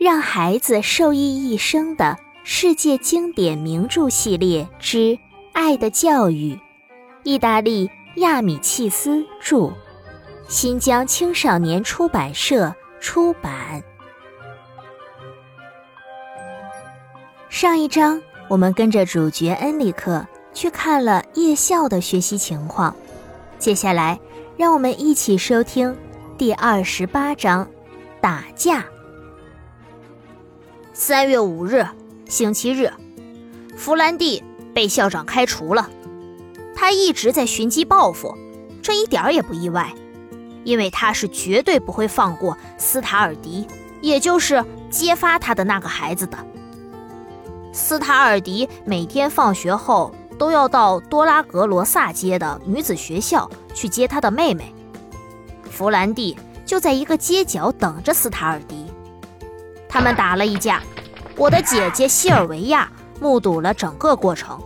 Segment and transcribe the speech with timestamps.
[0.00, 4.96] 让孩子受益一生的世界经典名著系列之
[5.52, 6.54] 《爱的教育》，
[7.22, 9.74] 意大利亚米契斯著，
[10.48, 13.84] 新疆青少年出版社出版。
[17.50, 22.96] 上一章，我们跟着主角恩里克去看了夜校的学习情况，
[23.58, 24.18] 接下来，
[24.56, 25.94] 让我们一起收听
[26.38, 27.68] 第二十八章：
[28.18, 28.82] 打架。
[30.92, 31.86] 三月五日，
[32.28, 32.92] 星期日，
[33.76, 34.42] 弗兰蒂
[34.74, 35.88] 被校长开除了。
[36.74, 38.36] 他一直在寻机报复，
[38.82, 39.94] 这一点也不意外，
[40.64, 43.68] 因为他是绝对不会放过斯塔尔迪，
[44.00, 46.36] 也就是揭发他的那个孩子的。
[47.72, 54.74] 斯塔尔迪每天放学后都要到多拉格罗萨街的女子学校去接他的妹妹，
[55.70, 58.79] 弗兰蒂就在一个街角等着斯塔尔迪。
[59.90, 60.80] 他们打了一架，
[61.36, 62.88] 我的姐姐西尔维亚
[63.20, 64.56] 目睹了整个过程。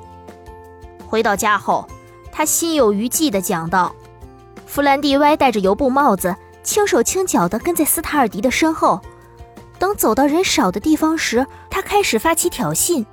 [1.08, 1.88] 回到家后，
[2.30, 3.94] 她心有余悸地讲道
[4.66, 9.00] ：“弗兰蒂歪戴着油布帽子，轻手轻脚地跟在斯塔尔迪的身后。
[9.78, 13.04] 等走到人少的地方时，他开始发起挑衅，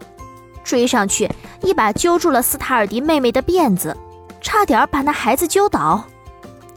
[0.66, 1.30] 追上去
[1.62, 3.96] 一把揪住了斯塔尔迪妹妹的辫子，
[4.42, 6.04] 差点把那孩子揪倒。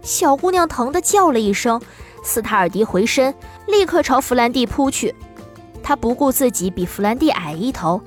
[0.00, 1.80] 小姑娘疼得叫了一声。”
[2.26, 3.34] 斯塔尔迪回身，
[3.66, 5.14] 立刻朝弗兰蒂扑去。
[5.84, 8.00] 他不顾自己比弗兰蒂矮一头，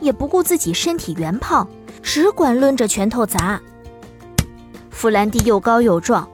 [0.00, 1.68] 也不顾自己身体圆胖，
[2.00, 3.60] 只管抡着拳头砸。
[4.88, 6.26] 弗兰蒂又高又壮，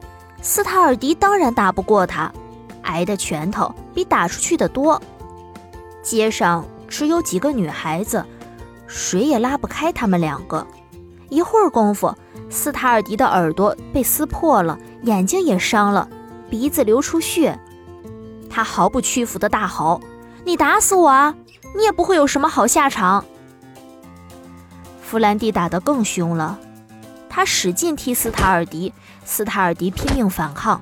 [0.43, 2.31] 斯塔尔迪当然打不过他，
[2.83, 5.01] 挨的拳头比打出去的多。
[6.03, 8.23] 街上只有几个女孩子，
[8.85, 10.65] 谁也拉不开他们两个。
[11.29, 12.13] 一会儿功夫，
[12.51, 16.07] 斯塔尔迪的耳朵被撕破了，眼睛也伤了。
[16.47, 17.57] 鼻子流出血，
[18.49, 19.99] 他毫不屈服的大吼
[20.45, 21.35] ：“你打死我啊！
[21.75, 23.23] 你也不会有什么好下场。”
[25.01, 26.59] 弗兰蒂打得更凶了，
[27.29, 28.93] 他使劲踢斯塔尔迪，
[29.25, 30.81] 斯塔尔迪拼命反抗。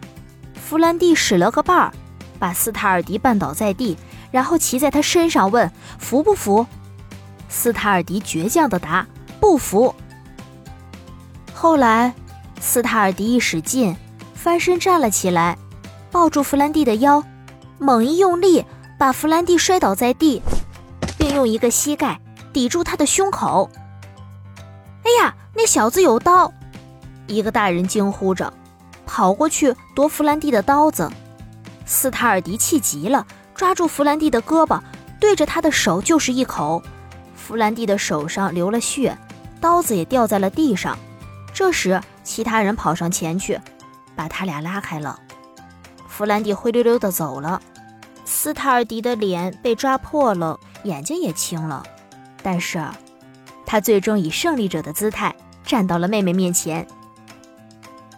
[0.54, 1.94] 弗兰蒂使了个绊儿，
[2.38, 3.98] 把斯塔尔迪绊倒在地，
[4.32, 6.66] 然后骑在他身上问：“服不服？”
[7.50, 9.08] 斯塔尔迪倔强地答
[9.42, 9.96] ：“不服。”
[11.54, 12.14] 后来，
[12.62, 13.96] 斯塔尔迪一使劲。
[14.34, 15.58] 翻身站了起来，
[16.12, 17.22] 抱住弗兰蒂的腰，
[17.78, 18.64] 猛一用力，
[19.00, 20.42] 把弗兰蒂摔倒在地，
[21.18, 22.20] 并用一个膝盖
[22.52, 23.70] 抵住他的胸口。
[25.06, 26.52] 哎呀，那小子有刀！
[27.26, 28.52] 一个大人惊呼着，
[29.06, 31.10] 跑过去夺弗兰蒂的刀子。
[31.86, 34.82] 斯塔尔迪气急了，抓住弗兰蒂的胳膊，
[35.18, 36.84] 对着他的手就是一口。
[37.34, 39.18] 弗兰蒂的手上流了血，
[39.62, 41.00] 刀子也掉在了地上。
[41.54, 43.58] 这时，其他人跑上前去。
[44.14, 45.18] 把他俩拉开了，
[46.10, 47.62] 弗兰蒂灰溜溜的走了。
[48.30, 51.84] 斯塔尔迪的脸被抓破了，眼睛也青了，
[52.44, 52.80] 但是，
[53.66, 55.36] 他最终以胜利者的姿态
[55.66, 56.86] 站到了妹妹面前。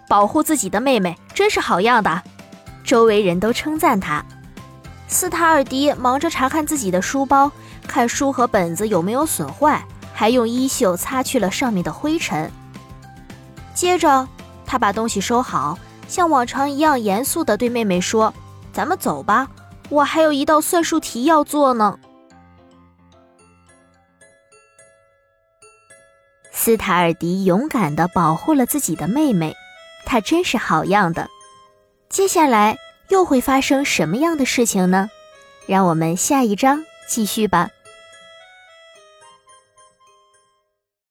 [0.10, 2.22] 保护自己的妹妹真是好样的，
[2.84, 4.24] 周围人都称赞他。
[5.08, 7.50] 斯塔尔迪忙着查看自己的书包，
[7.88, 9.82] 看书和本子有没有损坏，
[10.14, 12.52] 还用衣袖擦去了上面的灰尘。
[13.74, 14.28] 接着，
[14.66, 15.80] 他把东西收好。
[16.10, 18.34] 像往常一样严肃地对妹妹说
[18.74, 19.48] ：“咱们走吧，
[19.92, 22.00] 我还有一道算术题要做呢。”
[26.52, 29.56] 斯塔尔迪勇敢的保护了自己的妹妹，
[30.06, 31.28] 她真是好样的。
[32.10, 32.78] 接下来
[33.10, 35.10] 又会发生什么样的事情呢？
[35.68, 37.70] 让我们下一章继续吧。